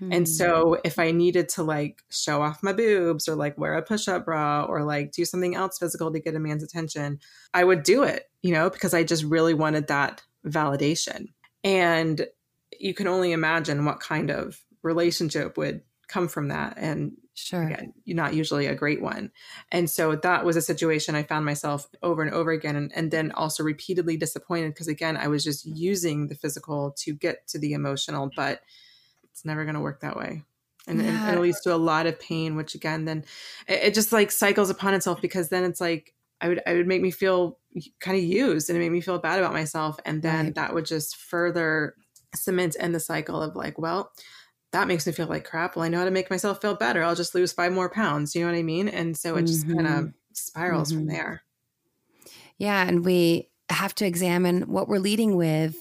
[0.00, 0.12] Mm-hmm.
[0.12, 0.32] And hmm.
[0.32, 4.24] so if I needed to like show off my boobs or like wear a push-up
[4.24, 7.20] bra or like do something else physical to get a man's attention,
[7.52, 11.28] I would do it, you know, because I just really wanted that validation.
[11.62, 12.26] And
[12.80, 16.74] you can only imagine what kind of relationship would come from that.
[16.76, 17.64] And Sure.
[17.64, 19.32] Again, not usually a great one.
[19.72, 22.76] And so that was a situation I found myself over and over again.
[22.76, 27.12] And, and then also repeatedly disappointed because, again, I was just using the physical to
[27.12, 28.60] get to the emotional, but
[29.24, 30.42] it's never going to work that way.
[30.86, 31.28] And, yeah.
[31.28, 33.24] and, it leads to a lot of pain, which again, then
[33.66, 36.86] it, it just like cycles upon itself because then it's like, I would, I would
[36.86, 37.58] make me feel
[37.98, 39.98] kind of used and it made me feel bad about myself.
[40.04, 40.54] And then right.
[40.54, 41.96] that would just further
[42.34, 44.12] cement in the cycle of like, well,
[44.72, 45.76] that makes me feel like crap.
[45.76, 47.02] Well, I know how to make myself feel better.
[47.02, 48.34] I'll just lose five more pounds.
[48.34, 48.88] You know what I mean?
[48.88, 49.76] And so it just mm-hmm.
[49.76, 50.98] kind of spirals mm-hmm.
[51.00, 51.42] from there.
[52.58, 52.86] Yeah.
[52.86, 55.76] And we have to examine what we're leading with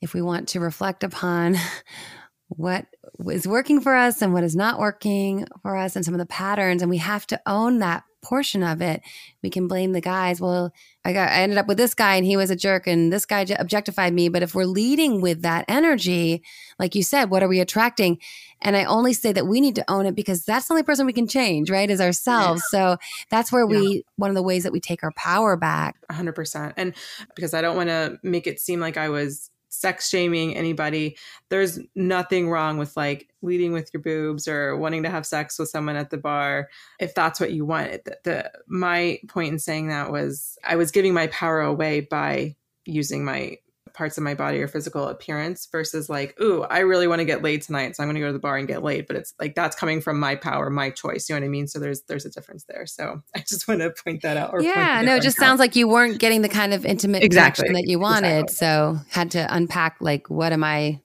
[0.00, 1.56] if we want to reflect upon
[2.48, 2.86] what
[3.26, 6.26] is working for us and what is not working for us and some of the
[6.26, 6.82] patterns.
[6.82, 9.02] And we have to own that portion of it.
[9.42, 10.40] We can blame the guys.
[10.40, 10.72] Well,
[11.04, 13.26] I got I ended up with this guy and he was a jerk and this
[13.26, 14.28] guy objectified me.
[14.28, 16.42] But if we're leading with that energy,
[16.78, 18.18] like you said, what are we attracting?
[18.62, 21.06] And I only say that we need to own it because that's the only person
[21.06, 21.90] we can change, right?
[21.90, 22.62] Is ourselves.
[22.72, 22.94] Yeah.
[22.94, 22.96] So
[23.30, 24.00] that's where we, yeah.
[24.16, 25.96] one of the ways that we take our power back.
[26.10, 26.74] 100%.
[26.76, 26.94] And
[27.34, 31.16] because I don't want to make it seem like I was sex shaming anybody.
[31.48, 35.70] There's nothing wrong with like leading with your boobs or wanting to have sex with
[35.70, 38.04] someone at the bar if that's what you want.
[38.04, 42.56] The, the my point in saying that was I was giving my power away by
[42.84, 43.56] using my
[44.00, 47.42] parts of my body or physical appearance versus like, ooh, I really want to get
[47.42, 49.06] laid tonight, so I'm going to go to the bar and get laid.
[49.06, 51.28] But it's like that's coming from my power, my choice.
[51.28, 51.66] You know what I mean?
[51.66, 52.86] So there's there's a difference there.
[52.86, 54.54] So I just want to point that out.
[54.62, 55.44] yeah, no, it just out.
[55.44, 57.66] sounds like you weren't getting the kind of intimate exactly.
[57.66, 58.54] connection that you wanted, exactly.
[58.54, 61.02] so had to unpack like, what am I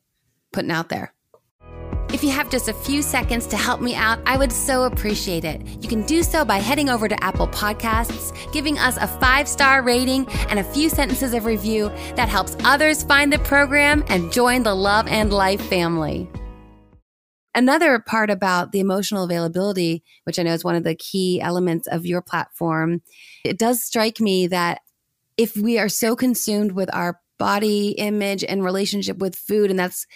[0.53, 1.13] putting out there?
[2.15, 5.43] If you have just a few seconds to help me out, I would so appreciate
[5.43, 5.62] it.
[5.84, 9.82] You can do so by heading over to Apple Podcasts, giving us a five star
[9.82, 14.63] rating and a few sentences of review that helps others find the program and join
[14.63, 16.30] the Love and Life family.
[17.54, 21.86] Another part about the emotional availability, which I know is one of the key elements
[21.86, 23.01] of your platform,
[23.43, 24.80] it does strike me that
[25.36, 30.08] if we are so consumed with our body image and relationship with food, and that's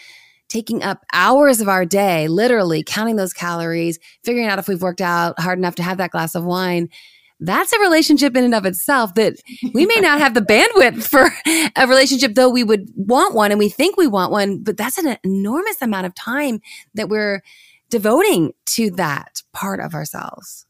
[0.49, 5.01] taking up hours of our day, literally counting those calories, figuring out if we've worked
[5.01, 6.89] out hard enough to have that glass of wine.
[7.39, 9.35] That's a relationship in and of itself that
[9.73, 11.29] we may not have the bandwidth for
[11.75, 14.97] a relationship, though we would want one and we think we want one, but that's
[14.97, 16.59] an enormous amount of time
[16.95, 17.41] that we're
[17.89, 20.65] devoting to that part of ourselves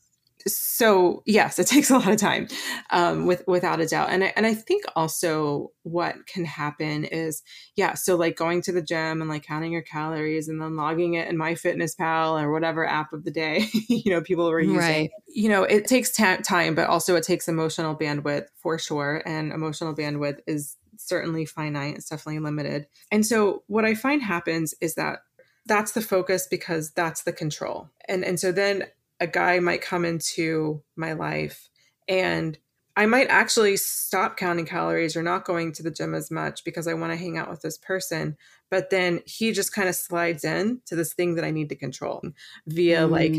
[0.80, 2.48] so yes, it takes a lot of time,
[2.92, 4.10] um, with without a doubt.
[4.12, 7.44] And I, and I think also what can happen is
[7.76, 11.16] yeah, so like going to the gym and like counting your calories and then logging
[11.16, 14.78] it in MyFitnessPal or whatever app of the day, you know, people were using.
[14.78, 15.12] Right.
[15.28, 19.94] You know, it takes time, but also it takes emotional bandwidth for sure, and emotional
[19.94, 21.96] bandwidth is certainly finite.
[21.96, 22.88] It's definitely limited.
[23.12, 25.20] And so what I find happens is that
[25.66, 27.90] that's the focus because that's the control.
[28.08, 28.86] And and so then
[29.20, 31.70] a guy might come into my life
[32.08, 32.58] and
[32.96, 36.86] I might actually stop counting calories or not going to the gym as much because
[36.86, 38.36] I want to hang out with this person.
[38.70, 41.76] But then he just kind of slides in to this thing that I need to
[41.76, 42.22] control
[42.68, 43.10] via mm.
[43.10, 43.32] like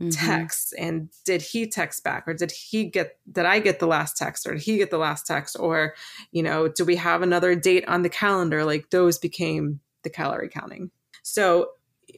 [0.00, 0.10] mm-hmm.
[0.10, 4.16] texts and did he text back or did he get did i get the last
[4.16, 5.94] text or did he get the last text or
[6.32, 10.48] you know do we have another date on the calendar like those became the calorie
[10.48, 10.90] counting
[11.22, 11.68] so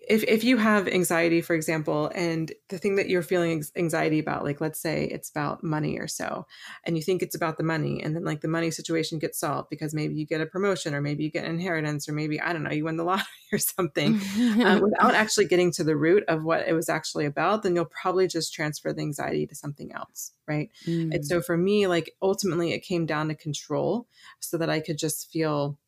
[0.09, 4.45] if, if you have anxiety, for example, and the thing that you're feeling anxiety about,
[4.45, 6.47] like let's say it's about money or so,
[6.85, 9.71] and you think it's about the money, and then like the money situation gets solved
[9.71, 12.53] because maybe you get a promotion or maybe you get an inheritance or maybe, I
[12.53, 14.21] don't know, you win the lottery or something
[14.65, 17.85] um, without actually getting to the root of what it was actually about, then you'll
[17.87, 20.33] probably just transfer the anxiety to something else.
[20.47, 20.71] Right.
[20.87, 21.15] Mm.
[21.15, 24.07] And so for me, like ultimately it came down to control
[24.41, 25.79] so that I could just feel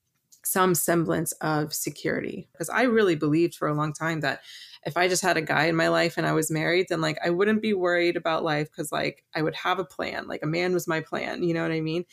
[0.45, 4.41] some semblance of security because I really believed for a long time that
[4.87, 7.19] if I just had a guy in my life and I was married, then like
[7.25, 10.29] I wouldn't be worried about life because like I would have a plan.
[10.29, 12.05] Like a man was my plan, you know what I mean?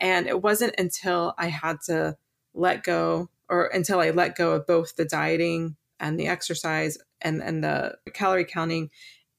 [0.00, 2.16] And it wasn't until I had to
[2.54, 7.42] let go or until I let go of both the dieting and the exercise and,
[7.42, 8.90] and the calorie counting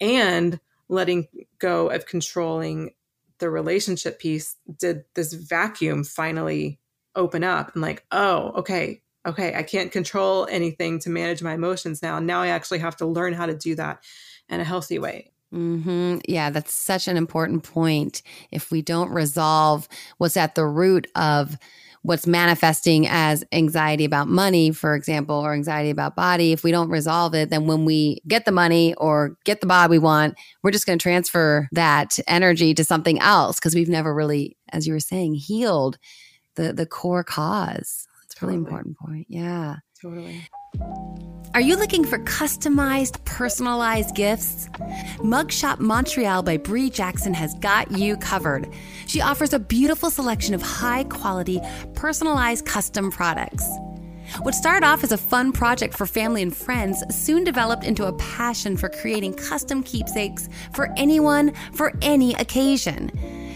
[0.02, 1.28] and letting
[1.60, 2.92] go of controlling
[3.38, 6.80] the relationship piece did this vacuum finally
[7.20, 12.02] open up and like, oh, okay, okay, I can't control anything to manage my emotions
[12.02, 12.20] now.
[12.20, 14.04] Now I actually have to learn how to do that
[14.48, 15.32] in a healthy way.
[15.54, 16.20] Mm-hmm.
[16.28, 18.22] Yeah, that's such an important point.
[18.52, 21.58] If we don't resolve what's at the root of
[22.02, 26.90] what's manifesting as anxiety about money, for example, or anxiety about body, if we don't
[26.90, 30.72] resolve it, then when we get the money or get the body we want, we're
[30.72, 34.94] just going to transfer that energy to something else because we've never really, as you
[34.94, 35.98] were saying, healed
[36.60, 38.08] the the core cause.
[38.26, 39.28] It's a really important point.
[39.30, 39.78] Yeah.
[40.02, 40.48] Totally.
[41.56, 44.70] Are you looking for customized, personalized gifts?
[45.24, 48.72] Mug Shop Montreal by Bree Jackson has got you covered.
[49.08, 51.60] She offers a beautiful selection of high quality,
[51.96, 53.68] personalized custom products.
[54.44, 58.14] What started off as a fun project for family and friends soon developed into a
[58.14, 63.10] passion for creating custom keepsakes for anyone, for any occasion.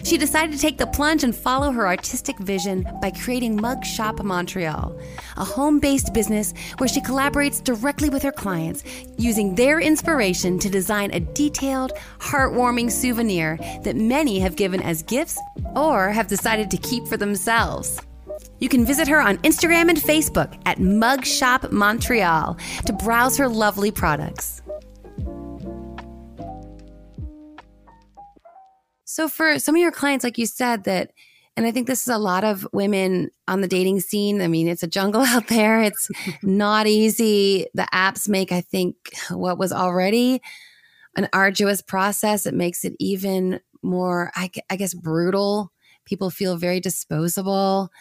[0.04, 4.22] She decided to take the plunge and follow her artistic vision by creating Mug Shop
[4.22, 5.00] Montreal,
[5.38, 8.84] a home based business where she collaborates directly with her clients,
[9.18, 15.40] using their inspiration to design a detailed, heartwarming souvenir that many have given as gifts
[15.76, 18.00] or have decided to keep for themselves.
[18.60, 23.48] You can visit her on Instagram and Facebook at Mug Shop Montreal to browse her
[23.48, 24.63] lovely products.
[29.14, 31.12] So, for some of your clients, like you said, that,
[31.56, 34.42] and I think this is a lot of women on the dating scene.
[34.42, 36.10] I mean, it's a jungle out there, it's
[36.42, 37.68] not easy.
[37.76, 38.96] The apps make, I think,
[39.30, 40.42] what was already
[41.16, 45.72] an arduous process, it makes it even more, I, I guess, brutal.
[46.06, 47.92] People feel very disposable.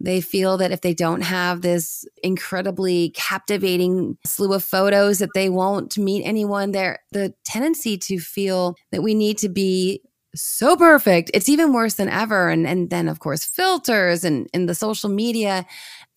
[0.00, 5.50] They feel that if they don't have this incredibly captivating slew of photos that they
[5.50, 10.00] won't meet anyone there the tendency to feel that we need to be
[10.42, 11.30] so perfect.
[11.34, 12.48] It's even worse than ever.
[12.48, 15.66] And, and then, of course, filters and, and the social media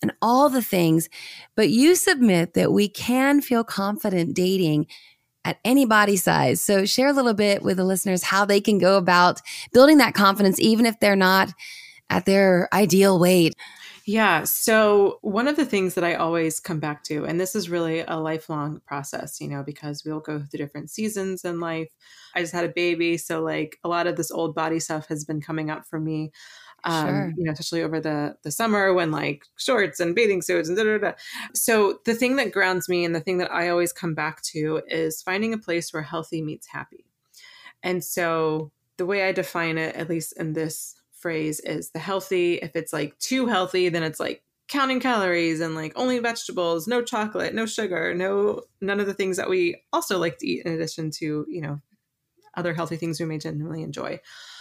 [0.01, 1.10] and all the things.
[1.55, 4.88] But you submit that we can feel confident dating
[5.43, 6.62] at any body size.
[6.62, 9.41] So, share a little bit with the listeners how they can go about
[9.73, 11.53] building that confidence, even if they're not
[12.10, 13.55] at their ideal weight.
[14.12, 14.43] Yeah.
[14.43, 18.02] So, one of the things that I always come back to, and this is really
[18.02, 21.88] a lifelong process, you know, because we'll go through different seasons in life.
[22.36, 23.17] I just had a baby.
[23.17, 26.32] So, like, a lot of this old body stuff has been coming up for me.
[26.84, 27.34] Um, sure.
[27.38, 30.84] you know, especially over the the summer when like shorts and bathing suits and da
[30.84, 31.12] da da.
[31.54, 34.82] So the thing that grounds me and the thing that I always come back to
[34.88, 37.06] is finding a place where healthy meets happy.
[37.82, 42.55] And so the way I define it, at least in this phrase is the healthy.
[42.55, 47.01] If it's like too healthy, then it's like counting calories and like only vegetables, no
[47.01, 50.73] chocolate, no sugar, no none of the things that we also like to eat in
[50.73, 51.81] addition to, you know,
[52.55, 54.19] other healthy things we may genuinely enjoy.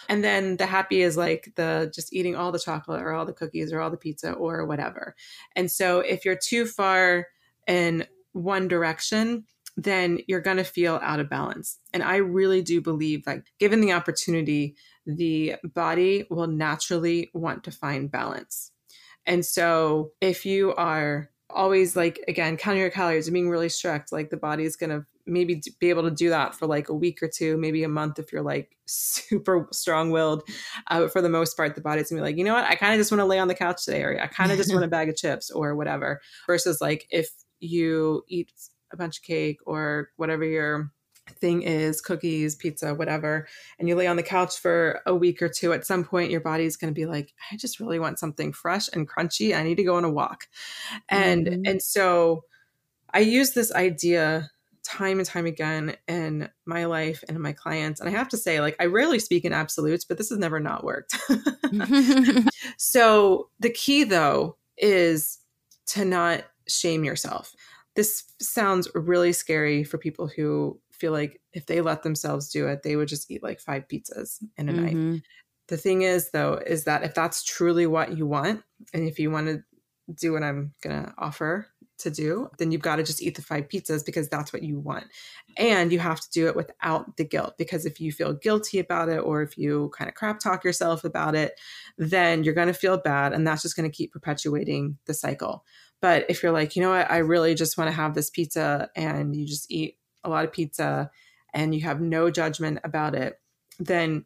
[0.08, 3.32] And then the happy is like the just eating all the chocolate or all the
[3.32, 5.14] cookies or all the pizza or whatever.
[5.54, 7.26] And so if you're too far
[7.66, 9.44] in one direction,
[9.76, 11.78] then you're going to feel out of balance.
[11.92, 14.74] And I really do believe that given the opportunity
[15.06, 18.72] the body will naturally want to find balance.
[19.26, 24.12] And so if you are always like again counting your calories and being really strict
[24.12, 26.94] like the body is going to maybe be able to do that for like a
[26.94, 30.42] week or two maybe a month if you're like super strong-willed.
[30.88, 32.64] Uh, but for the most part the body's going to be like you know what?
[32.64, 34.58] I kind of just want to lay on the couch today or i kind of
[34.58, 36.20] just want a bag of chips or whatever.
[36.46, 37.30] Versus like if
[37.60, 38.52] you eat
[38.92, 40.90] a bunch of cake or whatever your
[41.28, 43.46] thing is cookies, pizza, whatever,
[43.78, 46.40] and you lay on the couch for a week or two, at some point your
[46.40, 49.56] body's going to be like, I just really want something fresh and crunchy.
[49.56, 50.44] I need to go on a walk.
[51.08, 51.62] And mm-hmm.
[51.66, 52.44] and so
[53.12, 54.50] I use this idea
[54.82, 58.00] time and time again in my life and in my clients.
[58.00, 60.58] And I have to say, like, I rarely speak in absolutes, but this has never
[60.58, 61.16] not worked.
[62.76, 65.38] so the key though is
[65.86, 67.54] to not shame yourself.
[67.96, 72.82] This sounds really scary for people who feel like if they let themselves do it,
[72.82, 75.12] they would just eat like five pizzas in a mm-hmm.
[75.12, 75.22] night.
[75.68, 79.30] The thing is, though, is that if that's truly what you want, and if you
[79.30, 79.62] want to
[80.12, 83.42] do what I'm going to offer to do, then you've got to just eat the
[83.42, 85.04] five pizzas because that's what you want.
[85.56, 89.08] And you have to do it without the guilt because if you feel guilty about
[89.08, 91.52] it or if you kind of crap talk yourself about it,
[91.98, 95.64] then you're going to feel bad and that's just going to keep perpetuating the cycle.
[96.00, 98.88] But if you're like, you know what, I really just want to have this pizza
[98.96, 101.10] and you just eat a lot of pizza
[101.52, 103.40] and you have no judgment about it,
[103.78, 104.24] then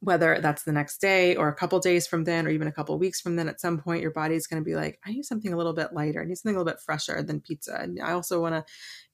[0.00, 2.96] whether that's the next day or a couple days from then or even a couple
[2.98, 5.24] weeks from then at some point your body is going to be like i need
[5.24, 6.22] something a little bit lighter.
[6.22, 7.76] I need something a little bit fresher than pizza.
[7.80, 8.64] And i also want to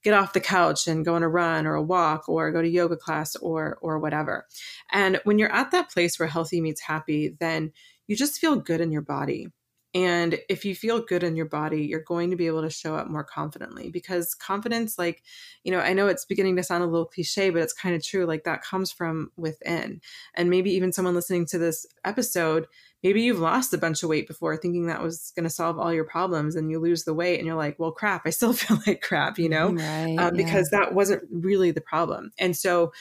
[0.03, 2.69] get off the couch and go on a run or a walk or go to
[2.69, 4.47] yoga class or or whatever.
[4.93, 7.73] And when you're at that place where healthy meets happy then
[8.07, 9.49] you just feel good in your body
[9.95, 12.95] and if you feel good in your body, you're going to be able to show
[12.95, 15.23] up more confidently because confidence, like,
[15.65, 18.05] you know, I know it's beginning to sound a little cliche, but it's kind of
[18.05, 18.27] true.
[18.27, 20.03] Like, that comes from within.
[20.35, 22.67] And maybe even someone listening to this episode,
[23.03, 25.93] maybe you've lost a bunch of weight before thinking that was going to solve all
[25.93, 28.79] your problems and you lose the weight and you're like, well, crap, I still feel
[28.87, 30.81] like crap, you know, right, um, because yeah.
[30.81, 32.31] that wasn't really the problem.
[32.39, 32.93] And so,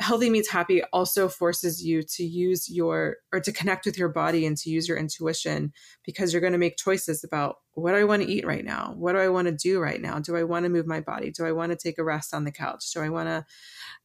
[0.00, 4.46] healthy meets happy also forces you to use your or to connect with your body
[4.46, 5.72] and to use your intuition
[6.04, 8.94] because you're going to make choices about what do I want to eat right now?
[8.96, 10.18] What do I want to do right now?
[10.18, 11.30] Do I want to move my body?
[11.30, 12.92] Do I want to take a rest on the couch?
[12.94, 13.44] Do I want to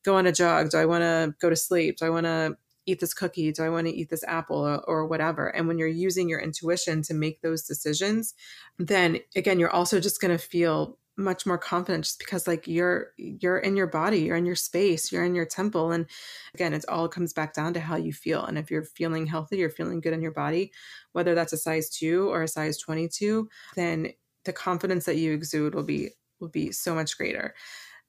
[0.03, 0.69] go on a jog?
[0.69, 1.97] Do I want to go to sleep?
[1.97, 3.51] Do I want to eat this cookie?
[3.51, 5.47] Do I want to eat this apple or, or, whatever?
[5.47, 8.35] And when you're using your intuition to make those decisions,
[8.77, 13.11] then again, you're also just going to feel much more confident just because like you're
[13.18, 15.91] you're in your body you're in your space you're in your temple.
[15.91, 16.05] And
[16.53, 18.45] again it all comes back down to how you feel.
[18.45, 20.72] And if you're feeling healthy you're feeling good in your body
[21.13, 24.11] whether that's a size 2 or a size 22 then
[24.43, 26.09] the confidence that you exude will be
[26.39, 27.55] will be so much greater.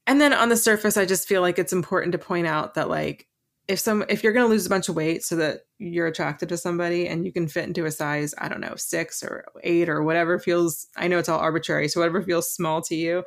[0.07, 2.89] And then on the surface i just feel like it's important to point out that
[2.89, 3.29] like
[3.69, 6.49] if some if you're going to lose a bunch of weight so that you're attracted
[6.49, 9.89] to somebody and you can fit into a size i don't know six or eight
[9.89, 13.25] or whatever feels i know it's all arbitrary so whatever feels small to you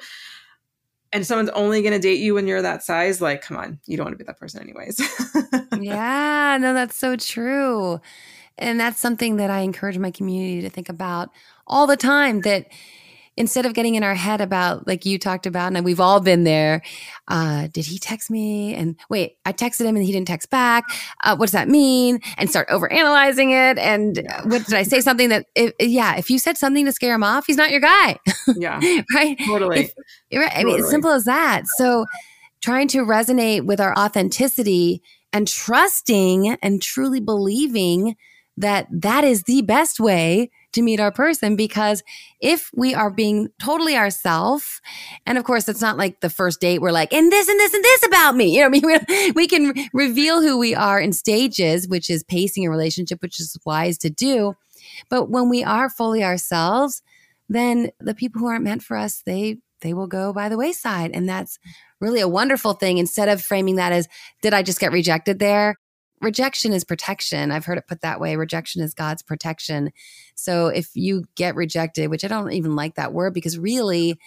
[1.11, 3.97] and someone's only going to date you when you're that size like come on you
[3.97, 4.99] don't want to be that person anyways.
[5.81, 8.01] Yeah no that's so true
[8.57, 11.29] and that's something that i encourage my community to think about
[11.67, 12.67] all the time that
[13.37, 16.43] instead of getting in our head about like you talked about and we've all been
[16.43, 16.81] there
[17.27, 18.73] uh, did he text me?
[18.73, 20.83] And wait i texted him and he didn't text back.
[21.23, 22.19] Uh, what does that mean?
[22.37, 23.77] And start over analyzing it.
[23.77, 24.43] And yeah.
[24.43, 27.23] what did i say something that if, yeah if you said something to scare him
[27.23, 28.17] off he's not your guy.
[28.55, 28.79] Yeah.
[29.13, 29.37] Right?
[29.45, 29.91] Totally.
[30.29, 30.51] If, right?
[30.55, 31.63] i mean it's simple as that.
[31.77, 32.05] So
[32.61, 35.01] trying to resonate with our authenticity
[35.31, 38.15] and trusting and truly believing
[38.57, 42.03] that that is the best way to meet our person because
[42.39, 44.81] if we are being totally ourselves,
[45.25, 47.73] and of course, it's not like the first date, we're like, and this and this
[47.73, 48.49] and this about me.
[48.59, 52.65] You know, I mean, we can reveal who we are in stages, which is pacing
[52.65, 54.55] a relationship, which is wise to do.
[55.09, 57.01] But when we are fully ourselves,
[57.47, 61.11] then the people who aren't meant for us, they they will go by the wayside.
[61.13, 61.57] And that's
[62.01, 62.97] really a wonderful thing.
[62.97, 64.07] Instead of framing that as,
[64.41, 65.77] did I just get rejected there?
[66.21, 67.51] Rejection is protection.
[67.51, 68.35] I've heard it put that way.
[68.35, 69.91] Rejection is God's protection.
[70.35, 74.19] So if you get rejected, which I don't even like that word because really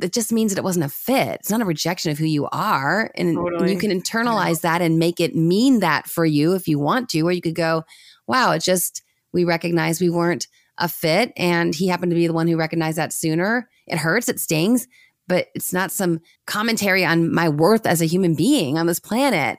[0.00, 1.40] it just means that it wasn't a fit.
[1.40, 3.10] It's not a rejection of who you are.
[3.14, 3.72] And, totally.
[3.72, 4.72] you can internalize yeah.
[4.72, 7.54] that and make it mean that for you if you want to, or you could
[7.54, 7.84] go,
[8.26, 9.02] wow, it just,
[9.32, 10.48] we recognize we weren't
[10.78, 11.32] a fit.
[11.36, 13.70] And he happened to be the one who recognized that sooner.
[13.86, 14.86] It hurts, it stings,
[15.28, 19.58] but it's not some commentary on my worth as a human being on this planet.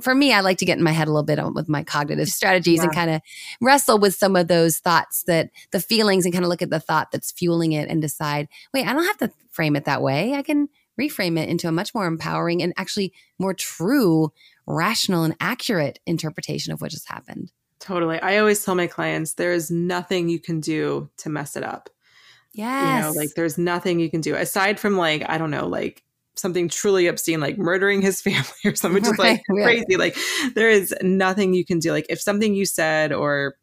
[0.00, 2.28] For me, I like to get in my head a little bit with my cognitive
[2.28, 2.84] strategies yeah.
[2.84, 3.20] and kind of
[3.60, 6.80] wrestle with some of those thoughts that the feelings and kind of look at the
[6.80, 10.34] thought that's fueling it and decide, wait, I don't have to frame it that way.
[10.34, 10.68] I can
[11.00, 14.32] reframe it into a much more empowering and actually more true,
[14.66, 17.52] rational, and accurate interpretation of what just happened.
[17.80, 18.20] Totally.
[18.20, 21.90] I always tell my clients there is nothing you can do to mess it up.
[22.52, 22.96] Yes.
[22.96, 26.02] You know, like there's nothing you can do aside from like, I don't know, like
[26.36, 29.40] something truly obscene, like murdering his family or something just right.
[29.48, 29.96] like crazy.
[29.96, 30.16] Like
[30.54, 31.92] there is nothing you can do.
[31.92, 33.56] Like if something you said or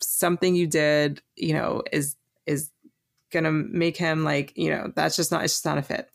[0.00, 2.16] something you did, you know, is
[2.46, 2.70] is
[3.32, 6.06] gonna make him like you know that's just not it's just not a fit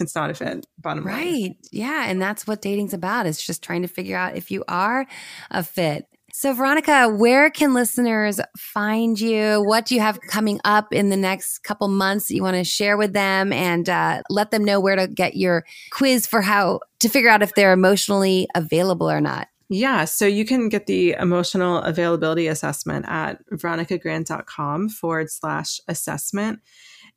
[0.00, 1.56] it's not a fit bottom right line.
[1.70, 5.06] yeah and that's what dating's about it's just trying to figure out if you are
[5.52, 10.92] a fit so veronica where can listeners find you what do you have coming up
[10.92, 14.50] in the next couple months that you want to share with them and uh, let
[14.50, 18.46] them know where to get your quiz for how to figure out if they're emotionally
[18.54, 25.28] available or not yeah, so you can get the emotional availability assessment at veronicagrant.com forward
[25.28, 26.60] slash assessment.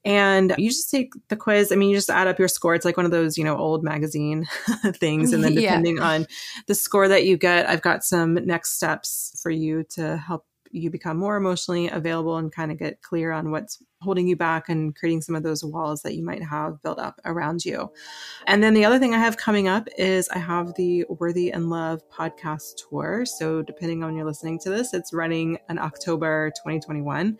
[0.06, 1.72] And you just take the quiz.
[1.72, 2.74] I mean, you just add up your score.
[2.74, 4.48] It's like one of those, you know, old magazine
[4.94, 5.34] things.
[5.34, 6.10] And then depending yeah.
[6.10, 6.28] on
[6.68, 10.90] the score that you get, I've got some next steps for you to help you
[10.90, 14.96] become more emotionally available and kind of get clear on what's holding you back and
[14.96, 17.92] creating some of those walls that you might have built up around you.
[18.48, 21.70] And then the other thing I have coming up is I have the Worthy in
[21.70, 23.26] Love podcast tour.
[23.26, 27.38] So depending on you're listening to this, it's running in October 2021.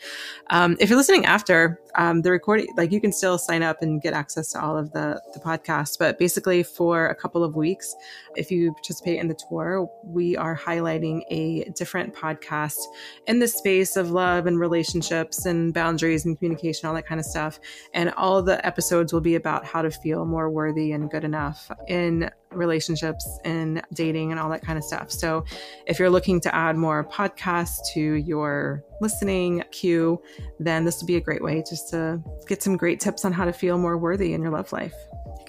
[0.50, 4.02] Um, if you're listening after um, the recording, like you can still sign up and
[4.02, 5.98] get access to all of the the podcasts.
[5.98, 7.96] But basically, for a couple of weeks,
[8.36, 12.78] if you participate in the tour, we are highlighting a different podcast
[13.28, 17.20] in the space of love and relationships and boundaries and communication communication, all that kind
[17.20, 17.60] of stuff.
[17.94, 21.72] And all the episodes will be about how to feel more worthy and good enough
[21.88, 25.12] in relationships and dating and all that kind of stuff.
[25.12, 25.46] So
[25.86, 30.22] if you're looking to add more podcasts to your listening queue,
[30.60, 33.46] then this would be a great way just to get some great tips on how
[33.46, 34.96] to feel more worthy in your love life.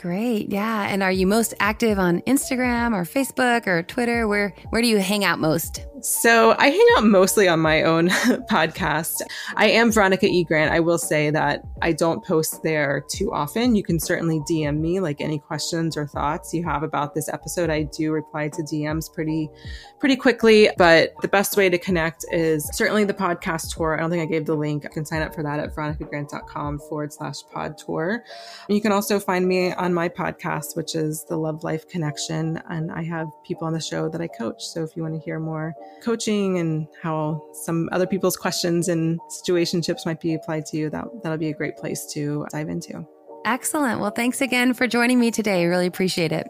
[0.01, 0.51] Great.
[0.51, 0.89] Yeah.
[0.89, 4.27] And are you most active on Instagram or Facebook or Twitter?
[4.27, 5.85] Where where do you hang out most?
[6.03, 8.09] So I hang out mostly on my own
[8.51, 9.21] podcast.
[9.57, 10.45] I am Veronica E.
[10.45, 10.73] Grant.
[10.73, 13.77] I will say that I don't post there too often.
[13.77, 17.69] You can certainly DM me like any questions or thoughts you have about this episode.
[17.69, 19.51] I do reply to DMs pretty
[19.99, 23.95] pretty quickly, but the best way to connect is certainly the podcast tour.
[23.95, 24.85] I don't think I gave the link.
[24.85, 28.25] You can sign up for that at veronicagrant.com forward slash pod tour.
[28.69, 32.63] You can also find me on my podcast, which is the Love Life Connection.
[32.71, 34.65] And I have people on the show that I coach.
[34.65, 39.21] So if you want to hear more coaching and how some other people's questions and
[39.31, 43.07] situationships might be applied to you, that, that'll be a great place to dive into.
[43.45, 44.01] Excellent.
[44.01, 45.67] Well, thanks again for joining me today.
[45.67, 46.49] Really appreciate it.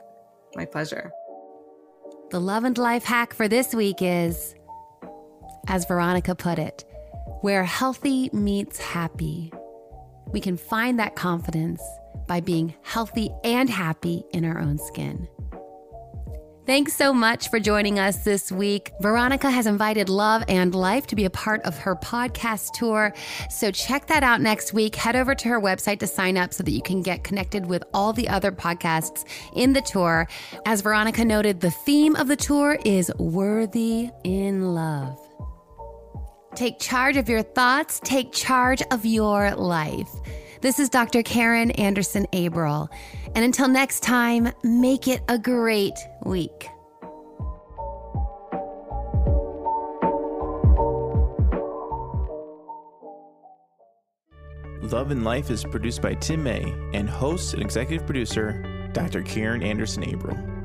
[0.54, 1.12] My pleasure.
[2.30, 4.54] The love and life hack for this week is,
[5.68, 6.84] as Veronica put it,
[7.40, 9.52] where healthy meets happy.
[10.28, 11.82] We can find that confidence
[12.28, 15.26] by being healthy and happy in our own skin.
[16.70, 18.92] Thanks so much for joining us this week.
[19.00, 23.12] Veronica has invited Love and Life to be a part of her podcast tour.
[23.50, 24.94] So check that out next week.
[24.94, 27.82] Head over to her website to sign up so that you can get connected with
[27.92, 29.24] all the other podcasts
[29.56, 30.28] in the tour.
[30.64, 35.18] As Veronica noted, the theme of the tour is Worthy in Love.
[36.54, 40.08] Take charge of your thoughts, take charge of your life.
[40.60, 41.22] This is Dr.
[41.22, 42.90] Karin Anderson Abrell.
[43.34, 46.68] And until next time, make it a great week.
[54.82, 56.62] Love and Life is produced by Tim May
[56.92, 59.22] and hosts and executive producer Dr.
[59.22, 60.59] Karin Anderson Abrell.